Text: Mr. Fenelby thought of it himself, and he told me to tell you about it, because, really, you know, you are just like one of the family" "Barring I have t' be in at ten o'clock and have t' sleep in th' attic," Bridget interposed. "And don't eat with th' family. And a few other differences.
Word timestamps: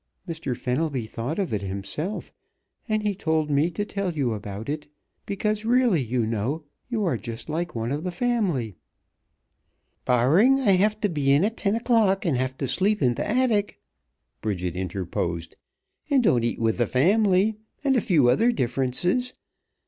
Mr. 0.27 0.57
Fenelby 0.57 1.05
thought 1.05 1.37
of 1.37 1.53
it 1.53 1.61
himself, 1.61 2.33
and 2.89 3.03
he 3.03 3.13
told 3.13 3.51
me 3.51 3.69
to 3.69 3.85
tell 3.85 4.13
you 4.15 4.33
about 4.33 4.67
it, 4.67 4.87
because, 5.27 5.63
really, 5.63 6.01
you 6.01 6.25
know, 6.25 6.63
you 6.89 7.03
are 7.05 7.17
just 7.17 7.49
like 7.49 7.75
one 7.75 7.91
of 7.91 8.03
the 8.03 8.09
family" 8.09 8.75
"Barring 10.05 10.59
I 10.59 10.71
have 10.71 10.99
t' 10.99 11.07
be 11.07 11.31
in 11.31 11.43
at 11.45 11.55
ten 11.55 11.75
o'clock 11.75 12.25
and 12.25 12.35
have 12.35 12.57
t' 12.57 12.65
sleep 12.65 12.99
in 12.99 13.13
th' 13.13 13.19
attic," 13.19 13.79
Bridget 14.41 14.75
interposed. 14.75 15.55
"And 16.09 16.23
don't 16.23 16.43
eat 16.43 16.57
with 16.59 16.79
th' 16.83 16.89
family. 16.89 17.57
And 17.83 17.95
a 17.95 18.01
few 18.01 18.27
other 18.27 18.51
differences. 18.51 19.35